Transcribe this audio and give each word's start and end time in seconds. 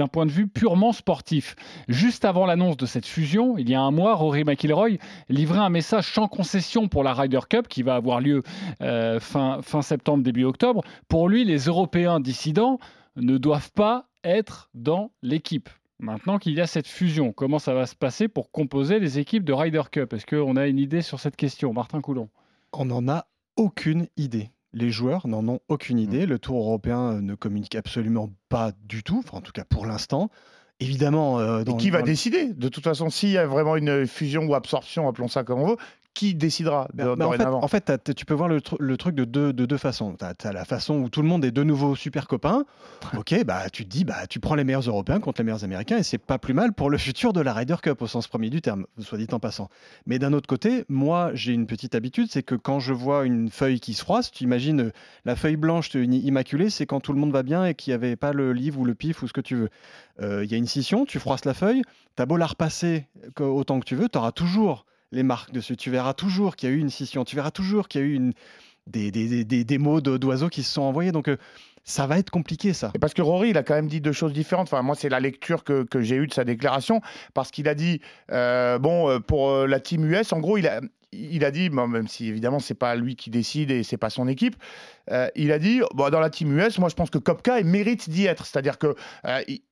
d'un 0.00 0.08
point 0.08 0.24
de 0.24 0.30
vue 0.30 0.48
purement 0.48 0.92
sportif. 0.92 1.56
Juste 1.86 2.24
avant 2.24 2.46
l'annonce 2.46 2.78
de 2.78 2.86
cette 2.86 3.04
fusion, 3.04 3.58
il 3.58 3.68
y 3.68 3.74
a 3.74 3.82
un 3.82 3.90
mois, 3.90 4.14
Rory 4.14 4.44
McIlroy 4.44 4.96
livrait 5.28 5.58
un 5.58 5.68
message 5.68 6.10
sans 6.10 6.26
concession 6.26 6.88
pour 6.88 7.04
la 7.04 7.12
Ryder 7.12 7.40
Cup 7.50 7.68
qui 7.68 7.82
va 7.82 7.96
avoir 7.96 8.22
lieu 8.22 8.42
euh, 8.80 9.20
fin, 9.20 9.60
fin 9.60 9.82
septembre, 9.82 10.24
début 10.24 10.44
octobre. 10.44 10.82
Pour 11.08 11.28
lui, 11.28 11.44
les 11.44 11.58
Européens 11.66 12.18
dissidents 12.18 12.78
ne 13.16 13.36
doivent 13.36 13.72
pas 13.72 14.06
être 14.24 14.70
dans 14.72 15.10
l'équipe. 15.20 15.68
Maintenant 15.98 16.38
qu'il 16.38 16.54
y 16.54 16.62
a 16.62 16.66
cette 16.66 16.88
fusion, 16.88 17.34
comment 17.34 17.58
ça 17.58 17.74
va 17.74 17.84
se 17.84 17.94
passer 17.94 18.26
pour 18.28 18.50
composer 18.50 19.00
les 19.00 19.18
équipes 19.18 19.44
de 19.44 19.52
Ryder 19.52 19.82
Cup? 19.92 20.14
Est-ce 20.14 20.24
qu'on 20.24 20.56
a 20.56 20.66
une 20.66 20.78
idée 20.78 21.02
sur 21.02 21.20
cette 21.20 21.36
question? 21.36 21.74
Martin 21.74 22.00
Coulon 22.00 22.30
On 22.72 22.86
n'en 22.86 23.06
a 23.06 23.26
aucune 23.56 24.06
idée. 24.16 24.48
Les 24.72 24.90
joueurs 24.90 25.26
n'en 25.26 25.46
ont 25.48 25.60
aucune 25.68 25.98
mm. 25.98 26.02
idée. 26.02 26.26
Le 26.26 26.38
Tour 26.38 26.58
européen 26.58 27.20
ne 27.20 27.34
communique 27.34 27.74
absolument 27.74 28.30
pas 28.48 28.72
du 28.84 29.02
tout, 29.02 29.22
enfin, 29.24 29.38
en 29.38 29.40
tout 29.40 29.52
cas 29.52 29.64
pour 29.64 29.86
l'instant. 29.86 30.30
Évidemment. 30.80 31.38
Euh, 31.38 31.62
qui 31.78 31.90
va 31.90 32.02
décider? 32.02 32.54
De 32.54 32.68
toute 32.68 32.84
façon, 32.84 33.10
s'il 33.10 33.30
y 33.30 33.38
a 33.38 33.46
vraiment 33.46 33.76
une 33.76 34.06
fusion 34.06 34.46
ou 34.46 34.54
absorption, 34.54 35.08
appelons 35.08 35.28
ça 35.28 35.44
comme 35.44 35.60
on 35.60 35.68
veut, 35.68 35.76
qui 36.14 36.34
décidera 36.34 36.88
en, 36.98 37.68
fait, 37.68 38.12
tu 38.14 38.24
peux 38.24 38.34
voir 38.34 38.48
le, 38.48 38.60
truc 38.60 39.14
de 39.14 39.24
deux, 39.24 39.52
de 39.52 39.64
deux 39.64 39.76
façons. 39.76 40.16
Tu 40.18 40.46
as, 40.46 40.52
la 40.52 40.64
façon 40.64 40.94
où 40.94 41.08
tout 41.08 41.22
le 41.22 41.28
monde 41.28 41.44
est 41.44 41.50
de 41.50 41.62
nouveau 41.62 41.94
super 41.94 42.26
copains. 42.26 42.64
ok, 43.16 43.44
bah, 43.44 43.70
tu 43.70 43.84
te 43.84 43.90
dis, 43.90 44.04
bah, 44.04 44.26
tu 44.28 44.40
prends 44.40 44.54
les 44.54 44.64
meilleurs 44.64 44.88
Européens 44.88 45.20
contre 45.20 45.40
les 45.40 45.44
meilleurs 45.44 45.64
Américains 45.64 45.98
et 45.98 46.02
c'est 46.02 46.18
pas 46.18 46.38
plus 46.38 46.52
mal 46.52 46.72
pour 46.72 46.90
le 46.90 46.98
futur 46.98 47.32
de 47.32 47.40
la 47.40 47.54
Ryder 47.54 47.76
Cup 47.82 48.02
au 48.02 48.06
sens 48.06 48.26
premier 48.26 48.50
du 48.50 48.60
terme, 48.60 48.86
soit 48.98 49.18
dit 49.18 49.28
en 49.32 49.38
passant. 49.38 49.68
Mais 50.06 50.18
d'un 50.18 50.32
autre 50.32 50.48
côté, 50.48 50.84
moi, 50.88 51.30
j'ai 51.34 51.52
une 51.52 51.66
petite 51.66 51.94
habitude, 51.94 52.26
c'est 52.30 52.42
que 52.42 52.54
quand 52.56 52.80
je 52.80 52.92
vois 52.92 53.24
une 53.24 53.48
feuille 53.48 53.80
qui 53.80 53.94
se 53.94 54.02
froisse, 54.02 54.30
tu 54.30 54.44
imagines 54.44 54.80
euh, 54.80 54.92
la 55.24 55.36
feuille 55.36 55.56
blanche 55.56 55.94
immaculée, 55.94 56.70
c'est 56.70 56.86
quand 56.86 57.00
tout 57.00 57.12
le 57.12 57.20
monde 57.20 57.32
va 57.32 57.42
bien 57.42 57.64
et 57.64 57.74
qu'il 57.74 57.92
n'y 57.92 57.94
avait 57.94 58.16
pas 58.16 58.32
le 58.32 58.52
livre 58.52 58.80
ou 58.80 58.84
le 58.84 58.94
pif 58.94 59.22
ou 59.22 59.28
ce 59.28 59.32
que 59.32 59.40
tu 59.40 59.54
veux. 59.54 59.68
Euh, 60.20 60.44
il 60.44 60.50
y 60.50 60.54
a 60.54 60.58
une 60.58 60.66
scission, 60.66 61.04
tu 61.04 61.18
froisses 61.18 61.44
la 61.44 61.54
feuille, 61.54 61.82
tu 62.16 62.22
as 62.22 62.26
beau 62.26 62.36
la 62.36 62.46
repasser 62.46 63.06
autant 63.38 63.78
que 63.80 63.84
tu 63.84 63.94
veux, 63.94 64.08
tu 64.08 64.18
auras 64.18 64.32
toujours 64.32 64.84
les 65.12 65.22
marques 65.22 65.52
dessus. 65.52 65.76
Tu 65.76 65.90
verras 65.90 66.14
toujours 66.14 66.56
qu'il 66.56 66.68
y 66.68 66.72
a 66.72 66.74
eu 66.74 66.78
une 66.78 66.90
scission. 66.90 67.24
Tu 67.24 67.36
verras 67.36 67.50
toujours 67.50 67.88
qu'il 67.88 68.00
y 68.00 68.04
a 68.04 68.06
eu 68.06 68.32
des, 68.86 69.78
mots 69.78 70.00
d'oiseaux 70.00 70.48
qui 70.48 70.62
se 70.62 70.72
sont 70.72 70.82
envoyés. 70.82 71.12
Donc, 71.12 71.28
euh, 71.28 71.36
ça 71.84 72.06
va 72.06 72.18
être 72.18 72.30
compliqué, 72.30 72.72
ça. 72.72 72.92
Parce 73.00 73.14
que 73.14 73.22
Rory, 73.22 73.50
il 73.50 73.58
a 73.58 73.62
quand 73.62 73.74
même 73.74 73.88
dit 73.88 74.00
deux 74.00 74.12
choses 74.12 74.32
différentes. 74.32 74.68
Enfin, 74.68 74.82
moi, 74.82 74.94
c'est 74.94 75.08
la 75.08 75.20
lecture 75.20 75.64
que, 75.64 75.86
j'ai 76.00 76.16
eue 76.16 76.26
de 76.26 76.34
sa 76.34 76.44
déclaration. 76.44 77.00
Parce 77.34 77.50
qu'il 77.50 77.68
a 77.68 77.74
dit, 77.74 78.00
euh, 78.30 78.78
bon, 78.78 79.08
euh, 79.08 79.18
pour 79.18 79.66
la 79.66 79.80
team 79.80 80.04
US, 80.04 80.32
en 80.32 80.40
gros, 80.40 80.58
il 80.58 80.68
a, 80.68 80.80
il 81.12 81.44
a 81.44 81.50
dit, 81.50 81.70
même 81.70 82.06
si 82.06 82.28
évidemment 82.28 82.60
c'est 82.60 82.74
pas 82.74 82.94
lui 82.94 83.16
qui 83.16 83.30
décide 83.30 83.72
et 83.72 83.82
c'est 83.82 83.96
pas 83.96 84.10
son 84.10 84.28
équipe, 84.28 84.54
il 85.34 85.50
a 85.50 85.58
dit 85.58 85.80
dans 85.96 86.20
la 86.20 86.30
team 86.30 86.56
US, 86.56 86.78
moi 86.78 86.88
je 86.88 86.94
pense 86.94 87.10
que 87.10 87.18
Kopka 87.18 87.60
mérite 87.64 88.08
d'y 88.08 88.26
être. 88.26 88.46
C'est-à-dire 88.46 88.78
que 88.78 88.94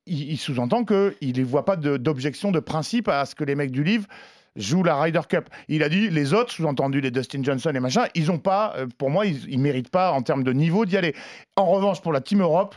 il, 0.05 0.37
sous-entend 0.37 0.83
qu'il 0.83 1.15
ne 1.21 1.43
voit 1.45 1.63
pas 1.63 1.77
d'objection 1.77 2.51
de, 2.51 2.59
principe 2.59 3.07
à 3.07 3.25
ce 3.25 3.35
que 3.35 3.45
les 3.45 3.55
mecs 3.55 3.71
du 3.71 3.85
livre 3.85 4.05
joue 4.55 4.83
la 4.83 4.99
Ryder 4.99 5.21
Cup. 5.27 5.49
Il 5.67 5.83
a 5.83 5.89
dit 5.89 6.09
les 6.09 6.33
autres, 6.33 6.51
sous-entendu 6.51 7.01
les 7.01 7.11
Dustin 7.11 7.43
Johnson 7.43 7.71
et 7.73 7.79
machin, 7.79 8.05
ils 8.15 8.31
ont 8.31 8.39
pas, 8.39 8.73
euh, 8.77 8.87
pour 8.97 9.09
moi, 9.09 9.25
ils, 9.25 9.49
ils 9.49 9.59
méritent 9.59 9.89
pas 9.89 10.11
en 10.11 10.21
termes 10.21 10.43
de 10.43 10.53
niveau 10.53 10.85
d'y 10.85 10.97
aller. 10.97 11.15
En 11.55 11.65
revanche, 11.65 12.01
pour 12.01 12.13
la 12.13 12.21
Team 12.21 12.41
Europe, 12.41 12.75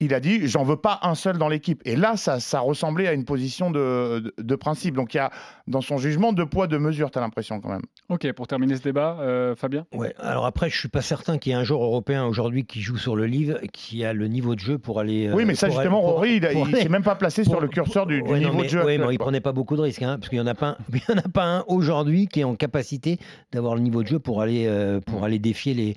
il 0.00 0.14
a 0.14 0.20
dit 0.20 0.46
j'en 0.46 0.64
veux 0.64 0.76
pas 0.76 0.98
un 1.02 1.14
seul 1.14 1.38
dans 1.38 1.48
l'équipe. 1.48 1.80
Et 1.84 1.96
là, 1.96 2.16
ça, 2.16 2.60
ressemblait 2.60 3.08
à 3.08 3.12
une 3.12 3.24
position 3.24 3.70
de, 3.70 4.34
de, 4.38 4.56
principe. 4.56 4.94
Donc 4.94 5.14
il 5.14 5.18
y 5.18 5.20
a 5.20 5.30
dans 5.66 5.80
son 5.80 5.98
jugement 5.98 6.32
deux 6.32 6.46
poids, 6.46 6.66
deux 6.66 6.78
mesures, 6.78 7.10
tu 7.10 7.18
as 7.18 7.20
l'impression 7.20 7.60
quand 7.60 7.70
même. 7.70 7.82
Ok, 8.14 8.30
pour 8.30 8.46
terminer 8.46 8.76
ce 8.76 8.82
débat, 8.82 9.18
euh, 9.18 9.56
Fabien? 9.56 9.86
Ouais, 9.92 10.14
alors 10.20 10.46
après, 10.46 10.70
je 10.70 10.78
suis 10.78 10.88
pas 10.88 11.02
certain 11.02 11.36
qu'il 11.36 11.50
y 11.50 11.54
ait 11.56 11.58
un 11.58 11.64
joueur 11.64 11.82
européen 11.82 12.24
aujourd'hui 12.26 12.64
qui 12.64 12.80
joue 12.80 12.96
sur 12.96 13.16
le 13.16 13.26
livre 13.26 13.58
qui 13.72 14.04
a 14.04 14.12
le 14.12 14.28
niveau 14.28 14.54
de 14.54 14.60
jeu 14.60 14.78
pour 14.78 15.00
aller. 15.00 15.32
oui, 15.32 15.44
mais 15.44 15.56
ça, 15.56 15.68
justement, 15.68 16.00
Rory, 16.00 16.36
il, 16.36 16.70
ne 16.70 16.76
s'est 16.76 16.88
même 16.88 17.02
pas 17.02 17.16
placé 17.16 17.42
sur 17.42 17.60
le 17.60 17.66
curseur 17.66 18.06
du, 18.06 18.22
niveau 18.22 18.62
de 18.62 18.68
jeu. 18.68 18.84
Oui, 18.84 18.98
mais 18.98 19.06
il 19.10 19.18
prenait 19.18 19.40
pas 19.40 19.50
beaucoup 19.50 19.74
de 19.74 19.80
risques, 19.80 20.02
hein, 20.02 20.16
parce 20.20 20.28
qu'il 20.28 20.38
n'y 20.38 20.44
en 20.44 20.46
a 20.46 20.54
pas 20.54 20.78
un, 21.08 21.12
en 21.12 21.18
a 21.18 21.28
pas 21.28 21.44
un 21.44 21.64
aujourd'hui 21.66 22.28
qui 22.28 22.38
est 22.38 22.44
en 22.44 22.54
capacité 22.54 23.18
d'avoir 23.50 23.74
le 23.74 23.80
niveau 23.80 24.04
de 24.04 24.08
jeu 24.08 24.20
pour 24.20 24.42
aller, 24.42 24.66
euh, 24.68 25.00
pour 25.00 25.24
aller 25.24 25.40
défier 25.40 25.74
les, 25.74 25.96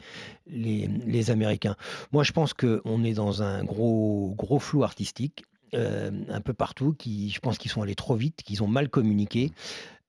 les, 0.50 1.30
Américains. 1.30 1.76
Moi, 2.14 2.24
je 2.24 2.32
pense 2.32 2.56
qu'on 2.56 3.04
est 3.04 3.14
dans 3.14 3.44
un 3.44 3.64
gros, 3.64 4.34
gros 4.36 4.58
flou 4.58 4.84
artistique. 4.84 5.44
Euh, 5.74 6.12
un 6.30 6.40
peu 6.40 6.54
partout, 6.54 6.96
qui, 6.98 7.30
je 7.30 7.42
pense 7.42 7.58
qu'ils 7.58 7.70
sont 7.70 7.82
allés 7.82 7.94
trop 7.94 8.16
vite, 8.16 8.42
qu'ils 8.42 8.64
ont 8.64 8.68
mal 8.68 8.88
communiqué. 8.88 9.52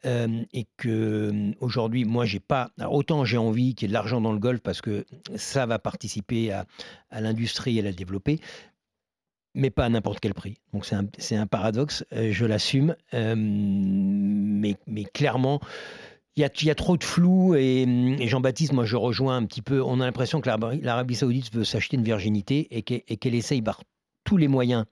Euh, 0.07 0.45
et 0.53 0.67
que 0.77 0.89
euh, 0.89 1.53
aujourd'hui, 1.61 2.05
moi, 2.05 2.25
j'ai 2.25 2.39
pas. 2.39 2.71
autant 2.89 3.25
j'ai 3.25 3.37
envie 3.37 3.75
qu'il 3.75 3.87
y 3.87 3.89
ait 3.89 3.89
de 3.89 3.95
l'argent 3.95 4.21
dans 4.21 4.33
le 4.33 4.39
golf 4.39 4.61
parce 4.61 4.81
que 4.81 5.05
ça 5.35 5.67
va 5.67 5.79
participer 5.79 6.53
à, 6.53 6.67
l'industrie 7.11 7.79
et 7.79 7.81
à 7.81 7.83
la 7.83 7.93
développer, 7.93 8.39
mais 9.55 9.71
pas 9.71 9.85
à 9.85 9.89
n'importe 9.89 10.21
quel 10.21 10.35
prix. 10.35 10.59
Donc 10.73 10.87
c'est 10.87 10.95
un, 10.95 11.41
un, 11.41 11.47
paradoxe, 11.47 12.05
je 12.13 12.45
l'assume, 12.47 12.95
mais, 13.13 14.77
mais 14.87 15.05
clairement, 15.05 15.61
il 16.37 16.49
y, 16.63 16.71
a, 16.71 16.75
trop 16.77 16.97
de 16.97 17.03
flou 17.03 17.57
et, 17.57 17.85
Jean-Baptiste, 18.21 18.73
moi 18.73 18.85
je 18.85 18.95
rejoins 18.95 19.37
un 19.37 19.45
petit 19.45 19.63
peu, 19.63 19.83
on 19.83 20.01
a 20.01 20.07
l'impression 20.07 20.41
que 20.41 20.49
l'Arabie 20.49 21.17
saoudite 21.17 21.53
veut 21.53 21.65
s'acheter 21.65 21.97
une 21.97 22.05
virginité 22.05 22.69
et 22.71 22.83
qu'elle 22.83 23.35
essaye 23.35 23.63
par 23.63 23.83
tous 24.23 24.37
les 24.37 24.47
moyens 24.47 24.85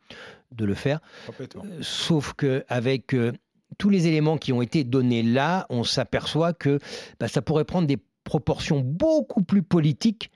de 0.50 0.64
le 0.64 0.74
faire. 0.74 1.00
Euh, 1.40 1.44
sauf 1.82 2.32
qu'avec 2.32 3.14
euh, 3.14 3.32
tous 3.78 3.90
les 3.90 4.06
éléments 4.06 4.38
qui 4.38 4.52
ont 4.52 4.62
été 4.62 4.84
donnés 4.84 5.22
là, 5.22 5.66
on 5.70 5.84
s'aperçoit 5.84 6.52
que 6.52 6.78
bah, 7.20 7.28
ça 7.28 7.42
pourrait 7.42 7.64
prendre 7.64 7.86
des 7.86 7.98
proportions 8.24 8.80
beaucoup 8.80 9.42
plus 9.42 9.62
politiques 9.62 10.30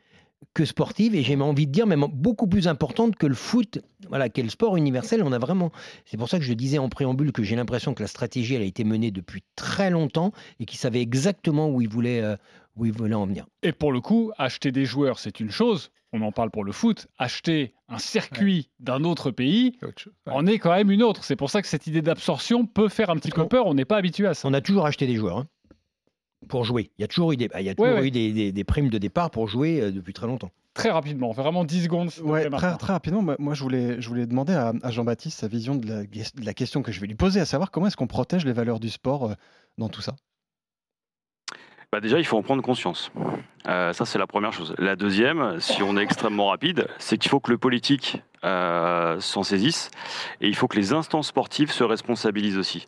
que 0.54 0.64
sportive 0.64 1.14
et 1.14 1.22
j'ai 1.22 1.36
envie 1.36 1.66
de 1.66 1.72
dire 1.72 1.86
même 1.86 2.04
beaucoup 2.12 2.46
plus 2.46 2.68
importante 2.68 3.16
que 3.16 3.26
le 3.26 3.34
foot, 3.34 3.78
voilà, 4.08 4.28
quel 4.28 4.50
sport 4.50 4.76
universel. 4.76 5.22
On 5.22 5.32
a 5.32 5.38
vraiment. 5.38 5.70
C'est 6.04 6.16
pour 6.16 6.28
ça 6.28 6.38
que 6.38 6.44
je 6.44 6.52
disais 6.52 6.78
en 6.78 6.88
préambule 6.88 7.32
que 7.32 7.42
j'ai 7.42 7.56
l'impression 7.56 7.94
que 7.94 8.02
la 8.02 8.08
stratégie 8.08 8.54
elle 8.54 8.62
a 8.62 8.66
été 8.66 8.84
menée 8.84 9.10
depuis 9.10 9.42
très 9.54 9.90
longtemps 9.90 10.32
et 10.58 10.66
qu'ils 10.66 10.78
savaient 10.78 11.02
exactement 11.02 11.68
où 11.68 11.80
ils 11.80 11.88
voulaient 11.88 12.20
euh, 12.20 12.36
où 12.76 12.86
ils 12.86 12.92
voulaient 12.92 13.14
en 13.14 13.26
venir. 13.26 13.46
Et 13.62 13.72
pour 13.72 13.92
le 13.92 14.00
coup, 14.00 14.32
acheter 14.38 14.72
des 14.72 14.84
joueurs, 14.84 15.18
c'est 15.18 15.40
une 15.40 15.50
chose. 15.50 15.90
On 16.12 16.22
en 16.22 16.32
parle 16.32 16.50
pour 16.50 16.64
le 16.64 16.72
foot. 16.72 17.06
Acheter 17.18 17.74
un 17.88 17.98
circuit 17.98 18.70
d'un 18.80 19.04
autre 19.04 19.30
pays 19.30 19.78
en 20.26 20.46
est 20.46 20.58
quand 20.58 20.74
même 20.74 20.90
une 20.90 21.04
autre. 21.04 21.22
C'est 21.22 21.36
pour 21.36 21.50
ça 21.50 21.62
que 21.62 21.68
cette 21.68 21.86
idée 21.86 22.02
d'absorption 22.02 22.66
peut 22.66 22.88
faire 22.88 23.10
un 23.10 23.16
petit 23.16 23.30
peu 23.30 23.46
peur. 23.46 23.66
On 23.66 23.74
n'est 23.74 23.84
pas 23.84 23.96
habitué 23.96 24.26
à 24.26 24.34
ça. 24.34 24.48
On 24.48 24.54
a 24.54 24.60
toujours 24.60 24.86
acheté 24.86 25.06
des 25.06 25.14
joueurs. 25.14 25.38
Hein 25.38 25.46
pour 26.50 26.64
jouer. 26.64 26.90
Il 26.98 27.02
y 27.02 27.04
a 27.04 27.08
toujours 27.08 27.32
eu 27.32 27.36
des, 27.36 27.48
il 27.58 27.64
y 27.64 27.70
a 27.70 27.74
toujours 27.74 27.98
eu 28.00 28.10
des, 28.10 28.64
primes 28.64 28.90
de 28.90 28.98
départ 28.98 29.30
pour 29.30 29.48
jouer 29.48 29.80
euh, 29.80 29.90
depuis 29.90 30.12
très 30.12 30.26
longtemps. 30.26 30.50
Très 30.74 30.90
rapidement, 30.90 31.32
vraiment 31.32 31.64
10 31.64 31.84
secondes. 31.84 32.10
Ouais, 32.22 32.48
très, 32.50 32.76
très, 32.76 32.92
rapidement, 32.92 33.24
moi 33.38 33.54
je 33.54 33.62
voulais, 33.62 34.00
je 34.00 34.08
voulais 34.08 34.26
demander 34.26 34.52
à, 34.52 34.72
Jean-Baptiste 34.90 35.38
sa 35.38 35.48
vision 35.48 35.74
de 35.74 35.88
la, 35.88 36.02
de 36.02 36.44
la, 36.44 36.54
question 36.54 36.82
que 36.82 36.92
je 36.92 37.00
vais 37.00 37.06
lui 37.06 37.14
poser, 37.14 37.40
à 37.40 37.44
savoir 37.44 37.70
comment 37.70 37.86
est-ce 37.86 37.96
qu'on 37.96 38.06
protège 38.06 38.44
les 38.44 38.52
valeurs 38.52 38.78
du 38.78 38.90
sport 38.90 39.30
euh, 39.30 39.34
dans 39.78 39.88
tout 39.88 40.02
ça? 40.02 40.14
Bah 41.92 42.00
Déjà, 42.00 42.18
il 42.18 42.24
faut 42.24 42.36
en 42.36 42.42
prendre 42.42 42.62
conscience. 42.62 43.10
Euh, 43.66 43.92
ça, 43.92 44.04
c'est 44.04 44.18
la 44.18 44.28
première 44.28 44.52
chose. 44.52 44.74
La 44.78 44.94
deuxième, 44.94 45.58
si 45.58 45.82
on 45.82 45.96
est 45.96 46.02
extrêmement 46.02 46.48
rapide, 46.48 46.86
c'est 46.98 47.18
qu'il 47.18 47.30
faut 47.30 47.40
que 47.40 47.50
le 47.50 47.58
politique 47.58 48.22
euh, 48.42 49.20
s'en 49.20 49.42
saisissent. 49.42 49.90
Et 50.40 50.48
il 50.48 50.56
faut 50.56 50.66
que 50.66 50.76
les 50.76 50.94
instances 50.94 51.28
sportives 51.28 51.70
se 51.70 51.84
responsabilisent 51.84 52.56
aussi. 52.56 52.86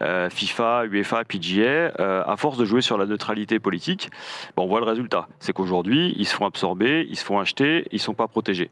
Euh, 0.00 0.30
FIFA, 0.30 0.86
UEFA, 0.86 1.24
PGA, 1.24 1.92
euh, 2.00 2.22
à 2.26 2.38
force 2.38 2.56
de 2.56 2.64
jouer 2.64 2.80
sur 2.80 2.96
la 2.96 3.04
neutralité 3.04 3.58
politique, 3.58 4.08
bon, 4.56 4.64
on 4.64 4.66
voit 4.66 4.80
le 4.80 4.86
résultat. 4.86 5.28
C'est 5.40 5.52
qu'aujourd'hui, 5.52 6.14
ils 6.16 6.24
se 6.24 6.34
font 6.34 6.46
absorber, 6.46 7.06
ils 7.10 7.16
se 7.16 7.24
font 7.24 7.38
acheter, 7.38 7.86
ils 7.92 7.96
ne 7.96 8.00
sont 8.00 8.14
pas 8.14 8.28
protégés. 8.28 8.70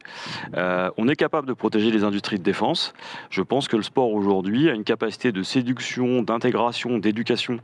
on 0.54 1.06
est 1.06 1.16
capable 1.16 1.46
de 1.46 1.52
protéger 1.52 1.90
les 1.90 2.02
industries 2.02 2.38
de 2.38 2.42
défense. 2.42 2.94
Je 3.28 3.42
pense 3.42 3.68
que 3.68 3.76
le 3.76 3.82
sport 3.82 4.10
aujourd'hui 4.10 4.70
a 4.70 4.72
une 4.72 4.84
capacité 4.84 5.32
de 5.32 5.42
séduction, 5.42 6.22
d'intégration, 6.22 6.96
d'éducation. 6.96 7.58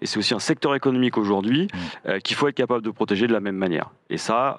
Et 0.00 0.06
c'est 0.06 0.18
aussi 0.18 0.34
un 0.34 0.40
secteur 0.40 0.74
économique 0.74 1.16
aujourd'hui 1.18 1.68
mmh. 1.72 2.18
qu'il 2.24 2.34
faut 2.34 2.48
être 2.48 2.56
capable 2.56 2.82
de 2.82 2.90
protéger 2.90 3.28
de 3.28 3.32
la 3.32 3.40
même 3.40 3.56
manière. 3.56 3.90
Et 4.10 4.18
ça, 4.18 4.56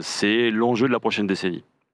c'est 0.00 0.50
l'enjeu 0.50 0.88
de 0.88 0.92
la 0.92 1.00
prochaine 1.00 1.28
décennie. 1.28 1.62